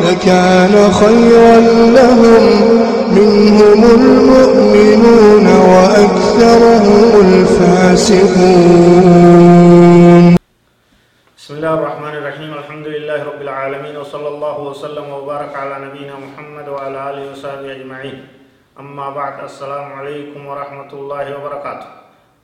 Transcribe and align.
لكان 0.00 0.74
خيرا 0.92 1.56
لهم. 1.98 2.44
منهم 3.12 3.80
المؤمنون 3.84 5.46
وأكثرهم 5.46 7.08
الفاسقون. 7.26 8.32
بسم 11.38 11.52
الله 11.54 11.74
الرحمن 11.74 12.14
الرحيم. 12.20 12.50
الحمد 12.54 12.86
لله 12.86 13.18
رب 13.24 13.40
العالمين 13.42 13.96
وصلى 13.96 14.28
الله 14.28 14.56
وسلم 14.60 15.06
وبارك 15.12 15.52
على 15.56 15.74
نبينا 15.84 16.14
محمد 16.16 16.68
وعلى 16.68 16.98
آله 17.10 17.22
وصحبه 17.32 17.72
أجمعين. 17.72 18.16
أما 18.80 19.10
بعد 19.10 19.44
السلام 19.44 19.92
عليكم 19.92 20.40
ورحمة 20.46 20.90
الله 20.92 21.26
وبركاته. 21.36 21.88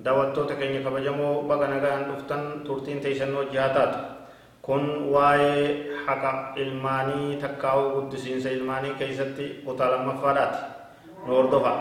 دعوتو 0.04 0.42
تكيني 0.44 0.78
كبجمو 0.84 1.48
بغنغا 1.48 1.90
أن 1.96 2.04
أفتن 2.12 2.42
ترتين 2.68 3.00
تيسنو 3.00 3.42
جهاتات. 3.52 4.17
Kun 4.68 5.08
waa'ee 5.14 5.64
haqa 6.06 6.30
ilmaanii 6.62 7.40
takkaa'uu 7.42 7.88
guddisiinsa 7.96 8.48
ilmaanii 8.56 8.94
keeysatti 9.00 9.46
kutaa 9.64 9.88
lammaffaadhaati 9.96 10.60
nu 11.26 11.32
hordofa 11.36 11.72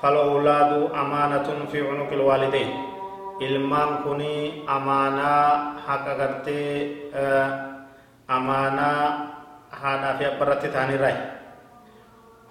falowlaadu 0.00 0.78
amaanatun 1.02 1.66
fi 1.72 1.78
cunuqi 1.88 2.14
ilwaalideyn 2.18 2.70
ilmaan 3.46 3.92
kuni 4.06 4.62
amaanaa 4.76 5.50
haqa 5.86 6.12
gartee 6.20 6.70
amaanaa 8.38 9.02
haadhaa 9.82 10.14
fi 10.18 10.24
abbarratti 10.30 10.68
ta'anirraayi 10.78 11.18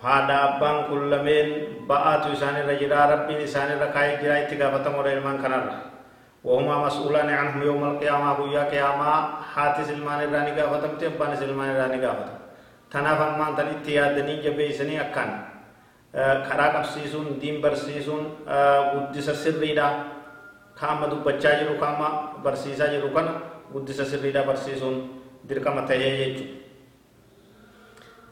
haadha 0.04 0.36
abbaan 0.48 0.78
kun 0.92 1.02
lameen 1.12 1.50
ba'aatu 1.90 2.28
isaanirra 2.36 2.76
jira 2.82 3.00
rabbiin 3.14 3.42
isaanirra 3.48 3.88
kaa'ee 3.96 4.18
jira 4.22 4.36
itti 4.44 4.56
gaafatamoodha 4.62 5.12
ilmaan 5.18 5.40
kanarra 5.44 5.74
وهما 6.46 6.76
مسؤولان 6.86 7.30
عنهم 7.30 7.62
يوم 7.70 7.84
القيامة 7.84 8.34
بويا 8.38 8.64
قيامة 8.70 9.12
حاتي 9.54 9.84
سلمان 9.90 10.20
الراني 10.30 10.52
قافتم 10.62 10.94
تبان 11.02 11.36
سلمان 11.42 11.70
الراني 11.74 11.98
قافتم 12.06 12.38
تناف 12.92 13.20
أمان 13.22 13.52
تن 13.58 13.68
اتيادني 13.82 14.34
جبيسني 14.46 14.96
أكان 15.02 15.32
karaa 16.16 16.72
qabsiisuun 16.72 17.42
diin 17.42 17.60
barsiisuun 17.60 18.24
guddisa 18.94 19.36
sirriidha 19.36 19.88
kaama 20.80 21.12
dubbachaa 21.12 21.60
jiru 21.60 21.76
kaama 21.76 22.40
barsiisaa 22.44 22.88
jiru 22.88 23.10
kana 23.12 23.32
guddisa 23.74 24.06
sirriidha 24.06 24.48
barsiisuun 24.48 24.96
dirqama 25.44 25.82
tahee 25.82 26.16
jechuudha. 26.20 26.65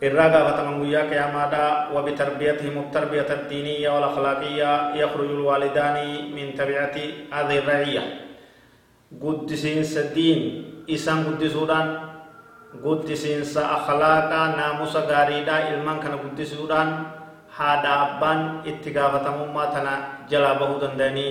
Irraa 0.03 0.29
gaafataman 0.33 0.79
guyyaa 0.83 1.07
qiyaamaadha 1.11 1.63
وبتربيتهم 1.95 2.75
التربية 2.85 3.29
الدينية 3.39 3.89
والأخلاقية 3.89 4.95
يخرج 4.95 5.29
الوالدان 5.29 5.97
من 6.35 6.45
تبعة 6.59 6.97
هذه 7.33 7.57
الرعية 7.61 8.03
قدسين 9.21 9.79
الدين 10.03 10.39
إسان 10.89 11.17
قدسودان 11.27 11.87
قدسين 12.83 13.41
أخلاقا 13.77 14.41
ناموس 14.59 14.95
غاريدا 14.95 15.55
إلمان 15.69 15.97
كان 16.03 16.15
قدسودان 16.23 16.89
هذا 17.57 17.91
أبان 18.05 18.39
اتقافتمما 18.69 19.63
تنا 19.73 19.93
جلا 20.29 20.51
بهو 20.59 20.75
دنداني 20.83 21.29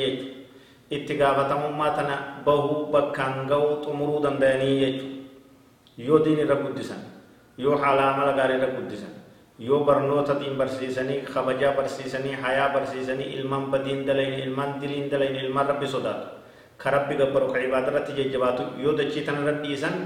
اتقافتمما 0.93 1.89
تنا 1.97 2.17
بهو 2.47 2.94
بكانغو 2.94 3.82
تمرو 3.84 4.16
دنداني 4.25 4.72
يو 5.99 6.16
دين 6.25 6.38
رب 6.50 6.65
yoo 7.58 7.76
haala 7.76 8.14
amala 8.14 8.32
gaariirra 8.38 8.68
guddisan 8.76 9.12
yoo 9.58 9.84
barnoota 9.84 10.34
diin 10.40 10.56
barsiisanii 10.56 11.20
kabajaa 11.28 11.72
barsiisanii 11.76 12.34
hayaa 12.42 12.68
barsiisanii 12.74 13.28
ilmaan 13.36 13.66
badiin 13.70 14.06
dalayin 14.06 14.38
ilmaan 14.48 14.80
diliin 14.80 15.10
dalayin 15.10 15.36
ilmaan 15.44 15.66
rabbi 15.68 15.86
sodaatu 15.86 16.26
ka 16.78 16.90
rabbi 16.90 17.14
gabbaru 17.20 17.52
ka 17.52 17.58
ibaada 17.60 17.90
irratti 17.92 18.12
jajjabaatu 18.18 18.62
yoo 18.82 18.96
dachii 18.98 19.24
tana 19.26 19.40
irra 19.44 19.54
dhiisan 19.62 19.96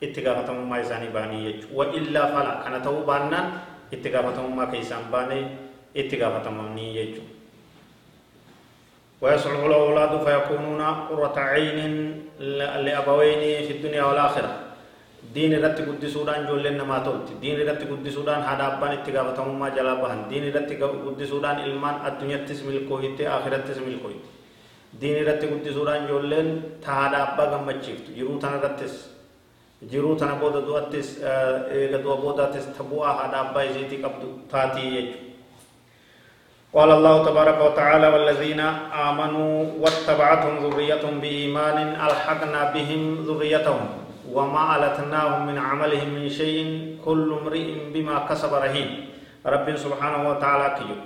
itti 0.00 0.20
gaafatamummaa 0.26 0.80
isaanii 0.84 1.12
baanii 1.12 1.42
jechuudha 1.46 1.76
wa 1.78 1.84
illaa 2.00 2.26
fala 2.34 2.52
kana 2.64 2.78
ta'uu 2.80 3.04
baannaan 3.10 3.46
itti 3.92 4.08
gaafatamummaa 4.14 4.66
keessaan 4.74 5.08
baanee 5.14 5.42
itti 5.94 6.16
gaafatamanii 6.16 6.92
jechuudha. 6.98 7.32
ويصلح 9.22 9.60
الأولاد 9.64 10.12
فيكونون 10.24 10.82
قرة 11.08 11.36
عين 11.38 11.78
لأبوين 12.86 13.42
في 13.66 13.72
الدنيا 13.76 14.04
والآخرة 14.04 14.50
diin 15.34 15.52
irratti 15.58 15.82
guddisuudhaan 15.88 16.44
ijoolleen 16.44 16.76
namaa 16.80 17.00
tolti 17.06 17.32
diin 17.42 17.60
irratti 17.62 17.86
guddisuudhaan 17.90 18.42
haadha 18.48 18.66
abbaan 18.72 18.94
itti 18.98 19.10
gaafatamummaa 19.16 19.70
jalaa 19.78 19.96
bahan 20.02 20.20
diin 20.30 20.44
irratti 20.50 20.74
guddisuudhaan 21.04 21.58
ilmaan 21.66 21.96
addunyattis 22.08 22.62
milkoohitte 22.68 23.24
akhirattis 23.36 23.78
milkoohitte 23.86 24.28
diin 25.00 25.16
irratti 25.22 25.46
guddisuudhaan 25.52 26.04
ijoolleen 26.06 26.48
ta 26.84 26.90
haadha 27.00 27.18
abbaa 27.26 27.46
gammachiiftu 27.52 28.10
jiruu 28.18 28.38
tana 28.44 28.56
irrattis 28.60 28.94
jiruu 29.92 30.14
tana 30.20 30.34
booda 30.42 30.60
du'attis 30.68 31.08
eega 31.78 31.98
du'a 32.04 32.16
boodaattis 32.24 32.64
ta 32.78 32.82
bu'aa 32.90 33.14
haadha 33.20 33.38
abbaa 33.44 33.64
isiitii 33.70 34.00
qabdu 34.06 34.28
taatii 34.52 34.90
jechuudha. 34.96 35.24
قال 36.76 36.90
الله 36.98 37.16
تبارك 37.28 37.58
وتعالى 37.66 38.06
والذين 38.14 38.60
آمنوا 39.08 39.52
واتبعتهم 39.82 40.54
ذريتهم 40.64 41.14
بإيمان 41.24 41.78
ألحقنا 42.06 42.60
بهم 42.74 43.02
ذريتهم 43.28 43.84
وما 44.32 44.64
ألتناهم 44.76 45.46
من 45.46 45.58
عملهم 45.58 46.08
من 46.14 46.28
شيء 46.28 46.98
كل 47.04 47.28
امرئ 47.42 47.92
بما 47.94 48.26
كسب 48.28 48.54
رهين. 48.54 48.88
رب 49.46 49.66
سبحانه 49.76 50.20
وتعالى 50.30 50.68
كيو. 50.78 50.96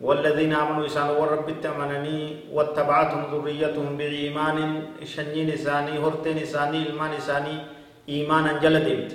والذين 0.00 0.52
آمنوا 0.52 0.86
إسان 0.86 1.12
ورب 1.12 1.48
التمنني 1.48 2.48
واتبعتهم 2.52 3.22
ذريتهم 3.32 3.96
بإيمان. 3.96 4.58
شنين 5.04 5.50
إساني 5.50 5.98
هرتين 6.00 6.38
إساني 6.38 6.78
إلمان 6.88 7.12
إساني 7.20 7.54
إيمانا 8.08 8.58
جلدت 8.64 9.12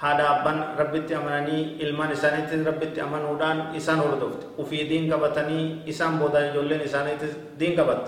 هذا 0.00 0.24
أبان 0.30 0.76
رب 0.80 0.94
التمنني 0.94 1.80
إلمان 1.80 2.10
إساني 2.16 2.48
رب 2.68 2.82
التمنودان 2.82 3.76
إسان 3.76 3.98
هردفت 4.00 4.60
وفي 4.60 4.84
دين 4.84 5.12
كبتني 5.12 5.88
إسان 5.88 6.20
بودا 6.20 6.52
جولين 6.52 6.80
إساني 6.80 7.16
دين 7.56 7.72
كبت 7.76 8.04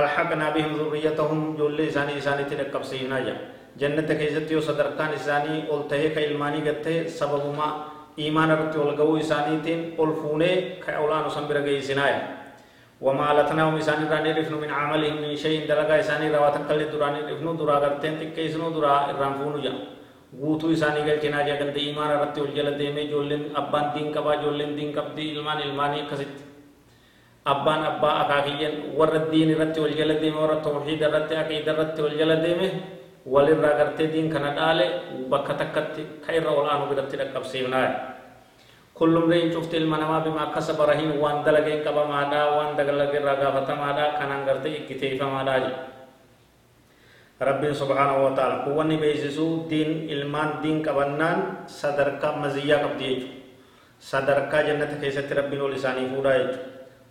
ألحقنا 0.00 0.46
بهم 0.54 0.72
ذريتهم 0.80 1.40
جل 1.58 1.78
إساني 1.90 2.12
إساني 2.18 2.44
تلقب 2.50 2.82
سينا 2.90 3.18
جا 3.26 3.34
جنة 3.80 4.08
كيست 4.18 4.50
يو 4.50 4.60
صدركان 4.68 5.10
إساني 5.18 5.54
قلته 5.70 6.02
كإلماني 6.14 6.60
قتة 6.68 7.06
سبب 7.20 7.44
ما 7.58 7.68
إيمان 8.18 8.50
رت 8.60 8.74
والقو 8.76 9.16
إساني 9.22 9.54
تين 9.64 9.80
قلفونه 9.98 10.52
كأولان 10.84 11.24
سنبر 11.34 11.56
جي 11.66 11.80
سنايا 11.88 12.20
وما 13.04 13.28
لتناهم 13.38 13.74
إساني 13.82 14.04
راني 14.12 14.30
رفنو 14.38 14.56
من 14.64 14.70
عملهم 14.78 15.16
من 15.22 15.32
شيء 15.44 15.58
دلقا 15.70 15.94
إساني 16.02 16.26
رواتن 16.34 16.62
كل 16.68 16.80
دراني 16.92 17.20
رفنو 17.30 17.50
درا 17.60 17.76
قرتين 17.82 18.14
تكيسنو 18.20 18.66
درا 18.76 19.10
الرانفونو 19.10 19.58
جا 19.66 19.74
guutuu 20.40 20.70
isaanii 20.74 21.04
galchinaa 21.08 21.42
jedhamte 21.48 21.80
imaana 21.90 22.14
irratti 22.16 22.40
ol 22.44 22.48
jala 22.56 22.70
deemee 22.78 23.04
ijoolleen 23.08 23.42
abbaan 23.60 23.86
diin 23.94 24.08
qabaa 24.16 24.34
ijoolleen 24.38 24.72
diin 24.78 24.90
qabdii 24.96 25.26
ilmaan 25.34 25.60
ilmaanii 25.66 26.00
akkasitti 26.04 26.42
abbaan 27.52 27.82
abbaa 27.90 28.14
akaakiyyan 28.24 28.74
warra 28.98 29.20
diin 29.32 29.50
irratti 29.54 29.78
wal 29.84 29.94
jala 30.00 30.14
deeme 30.22 30.38
warra 30.42 30.58
tawxiid 30.64 31.00
irratti 31.08 31.34
aqiida 31.42 31.70
irratti 31.76 32.00
wal 32.04 32.16
jala 32.20 32.36
deeme 32.44 32.68
walirraa 33.34 33.74
gartee 33.80 34.08
diin 34.12 34.28
kana 34.32 34.50
dhaale 34.58 34.86
bakka 35.32 35.54
takkatti 35.60 36.02
ka 36.24 36.30
irra 36.38 36.50
ol 36.60 36.68
aanu 36.72 36.84
biratti 36.92 37.16
dhaqqabsiifnaa 37.20 37.88
kullum 38.98 39.26
rein 39.32 39.48
cufti 39.54 39.76
ilma 39.76 39.96
namaa 40.02 40.20
bima 40.24 40.44
kasaba 40.56 40.86
rahin 40.92 41.10
waan 41.22 41.44
dalageen 41.46 41.80
qabamaadha 41.86 42.40
waan 42.56 42.70
dagalage 42.78 43.16
irraa 43.20 43.36
gaafatamaadha 43.42 44.04
kanaan 44.18 44.42
gartee 44.48 44.72
ikkiteeyfamaadha 44.80 45.54
jedha 45.64 45.82
rabbiin 47.48 47.74
subhaanahu 47.74 48.20
wa 48.26 48.32
ta'ala 48.38 48.56
kuwanni 48.64 48.96
beeksisuu 49.02 49.66
diin 49.70 50.08
ilmaan 50.08 50.62
diin 50.62 50.78
qabannaan 50.86 51.66
sadarkaa 51.66 52.32
maziyyaa 52.42 52.80
qabdi 52.86 53.04
jechuudha 53.04 53.32
sadarkaa 54.10 54.62
jannata 54.68 54.96
keessatti 55.02 55.34
rabbiin 55.40 55.62
ol 55.66 55.74
isaanii 55.80 56.06
fuudhaa 56.12 56.36
jechuudha 56.38 56.62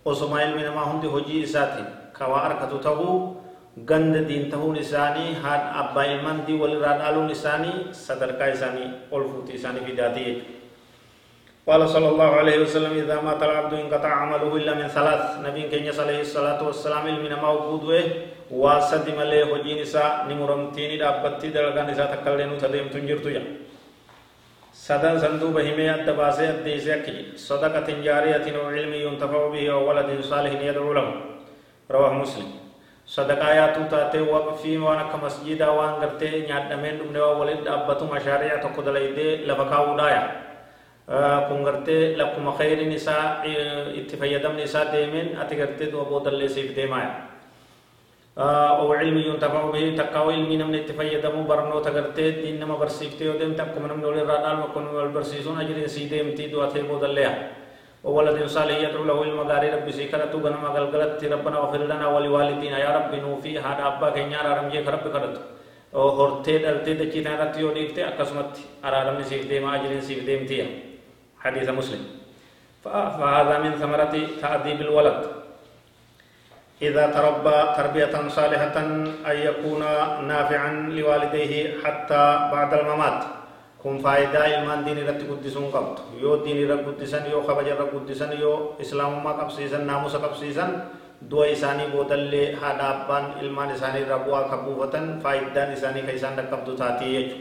osoma 0.06 0.44
ilmi 0.44 0.64
namaa 0.64 0.86
hundi 0.92 1.08
hojii 1.08 1.42
isaatiin 1.48 1.86
kawaa 2.18 2.42
arkatu 2.50 2.78
tahuu 2.88 3.14
ganda 3.90 4.22
diin 4.30 4.50
tahuun 4.52 4.76
isaanii 4.86 5.30
haadha 5.44 5.70
abbaa 5.84 6.06
ilmaan 6.16 6.42
dii 6.48 6.58
walirraa 6.64 6.98
dhaaluun 7.00 7.30
isaanii 7.38 7.78
sadarkaa 7.92 8.50
isaanii 8.58 8.90
ol 9.12 9.24
fuuti 9.32 9.52
isaanii 9.62 9.86
fidaatii 9.92 10.26
jechuudha 10.26 10.62
قال 11.68 11.82
صلى 11.96 12.10
الله 12.14 12.32
عليه 12.42 12.58
وسلم 12.68 12.94
إذا 13.08 13.18
مات 13.28 13.40
العبد 13.48 13.74
انقطع 13.74 14.12
عمله 14.22 14.52
إلا 14.60 14.74
من 14.80 14.88
ثلاث 14.98 15.24
نبي 15.48 15.64
كنيس 15.72 15.96
عليه 16.00 16.20
الصلاة 16.28 16.60
والسلام 16.68 17.06
من 17.24 17.34
ما 17.44 17.50
وجوده 17.56 18.04
واسد 18.64 19.06
ملي 19.20 19.40
هجين 19.52 19.78
نساء 19.82 20.28
نمرمتين 20.30 20.92
دابتي 21.00 21.48
دلغان 21.56 21.88
نساء 21.92 22.08
تكلين 22.20 22.52
تديم 22.64 22.88
تنجرتو 22.94 23.30
يا 23.36 23.42
سدن 24.74 25.20
صندوق 25.20 25.50
بهمي 25.54 25.96
الدباسة 25.96 26.50
الديسك 26.50 27.06
صدقة 27.36 27.88
جارية 28.02 28.46
وعلم 28.58 28.94
ينتفع 28.94 29.48
به 29.48 29.76
وولد 29.76 30.10
صالح 30.22 30.54
يدعو 30.62 30.94
له 30.94 31.08
رواه 31.92 32.14
مسلم 32.14 32.50
صدقة 33.06 33.50
ياتو 33.54 33.84
تاتي 33.92 34.22
وقفي 34.22 34.78
وأنا 34.78 35.04
كمسجد 35.14 35.62
وان 35.62 35.94
غرتي 36.02 36.50
نياد 36.50 36.70
دمين 36.70 36.98
دمني 37.00 37.22
ولد 37.22 37.68
أبتو 37.68 38.06
مشاريع 38.06 38.58
تقود 38.66 38.90
ليدي 38.90 39.46
لفكاو 39.46 39.98
دايا 39.98 40.24
kun 41.50 41.64
gartee 41.68 42.16
lakkuma 42.16 42.56
khayrin 42.56 42.92
isaa 42.92 43.44
itti 43.92 44.16
fayyadamni 44.16 44.64
isaa 44.64 44.88
deemeen 44.92 45.36
ati 45.36 45.56
gartee 45.56 45.92
du'a 45.92 46.06
boodallee 46.08 46.48
siif 46.48 46.72
deemaaya 46.76 47.33
أو 48.38 48.94
علم 48.94 49.18
ينتفع 49.18 49.72
به 49.72 49.96
تقاو 49.98 50.30
علمي 50.30 50.58
نمن 50.58 50.76
اتفيدمو 50.76 51.44
برنو 51.50 51.80
تغرتي 51.86 52.32
دين 52.32 52.60
نما 52.60 52.76
برسيفتي 52.82 53.30
ودم 53.30 53.54
تقم 53.54 53.86
نمن 53.92 54.06
ولي 54.06 54.22
رادال 54.22 54.58
مكون 54.64 54.86
والبرسيسون 54.96 55.60
أجر 55.62 55.88
سيدم 55.88 56.28
تي 56.38 56.48
دواتي 56.48 56.82
بودليا 56.90 57.32
وولد 58.04 58.38
صالح 58.56 58.78
يدعو 58.86 59.04
له 59.10 59.18
المغاري 59.24 59.70
ربي 59.76 59.92
سيكرتو 59.98 60.38
غنما 60.46 60.68
غلغلت 60.76 61.24
ربنا 61.34 61.58
اغفر 61.58 61.82
لنا 61.92 62.06
ولوالدينا 62.14 62.78
يا 62.86 62.92
رب 62.98 63.12
نوفي 63.24 63.52
هذا 63.66 63.84
أبا 63.90 64.10
كنيا 64.16 64.40
رارم 64.48 64.68
جي 64.72 64.80
رب 64.96 65.06
كرت 65.14 65.36
hortee 66.18 66.58
dhaltee 66.64 66.96
dachii 67.02 67.22
tana 67.24 67.36
irratti 67.38 67.60
yoo 67.64 67.72
dhiifte 67.76 68.02
akkasumatti 68.10 68.62
araaramni 68.88 69.26
siif 69.30 69.44
deema 69.50 69.70
ajiriin 69.78 70.02
siif 70.02 70.26
deemtiya 70.30 70.66
حديث 71.44 71.70
مسلم 71.70 72.04
فهذا 72.84 73.56
من 73.64 73.72
ثمرة 73.82 74.16
تأديب 74.42 74.82
الولد 74.82 75.20
إذا 76.82 77.08
تربى 77.08 77.58
تربية 77.78 78.28
صالحة 78.28 78.76
أن 79.30 79.36
يكون 79.48 79.80
نافعا 80.28 80.72
لوالديه 80.90 81.84
حتى 81.84 82.24
بعد 82.52 82.74
الممات. 82.74 83.24
كن 83.84 84.00
فائدة 84.00 84.40
إلمان 84.56 84.84
دين 84.84 85.08
رت 85.08 85.22
قدسون 85.28 85.66
قبط 85.72 86.00
يو 86.22 86.36
دين 86.44 86.72
رت 86.72 86.88
قدسن 86.88 87.32
يو 87.32 87.44
خبج 87.44 87.68
رت 87.68 87.92
قدسن 87.94 88.32
يو 88.40 88.80
إسلام 88.82 89.24
ما 89.24 89.32
قبسيسن 89.32 89.88
ناموس 89.88 90.16
قبسيسن. 90.16 90.70
دو 91.24 91.44
إساني 91.44 91.88
بودل 91.96 92.36
هذا 92.60 92.86
أبان 93.08 93.26
إلمان 93.40 93.70
إساني 93.80 94.04
ربوا 94.04 94.42
كبوفتن 94.52 95.20
فائدة 95.24 95.74
إساني 95.74 96.02
كيسان 96.04 96.36
ركبتو 96.40 96.76
تاتي 96.76 97.08
يجو 97.16 97.36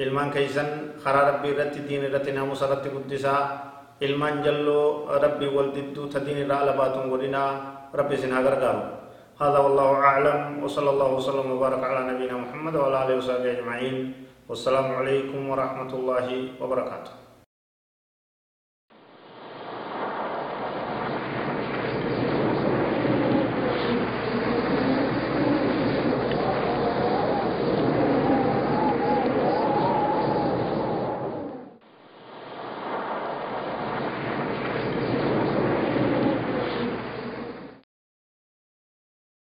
إلمان 0.00 0.30
كيسن 0.30 0.66
خرا 1.02 1.20
ربي 1.30 1.50
رت 1.58 1.74
دين 1.90 2.06
رت 2.14 2.28
ناموس 2.28 2.62
إلمان 4.00 4.40
جلو 4.40 5.12
ربي 5.12 5.46
والددو 5.56 6.08
تدين 6.08 6.48
را 6.48 6.64
لباتون 6.64 7.12
ودنا 7.12 7.42
ربي 7.92 8.16
سنها 8.16 8.40
غرغارو 8.40 8.82
هذا 9.40 9.58
والله 9.64 9.88
أعلم 10.08 10.38
وصلى 10.64 10.90
الله 10.90 11.10
وسلم 11.16 11.46
وبارك 11.52 11.82
على 11.84 12.00
نبينا 12.12 12.36
محمد 12.44 12.74
وعلى 12.76 12.96
آله 13.04 13.14
وصحبه 13.20 13.50
أجمعين. 13.60 13.96
والسلام 14.50 14.88
عليكم 14.98 15.40
ورحمة 15.50 15.90
الله 15.94 16.28
وبركاته. 16.60 17.29